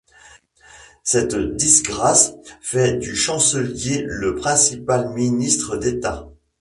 Cette 1.03 1.35
disgrâce 1.35 2.33
fait 2.59 2.97
du 2.97 3.15
chancelier 3.15 4.01
le 4.07 4.33
principal 4.35 5.13
ministre 5.13 5.77
d'État. 5.77 6.27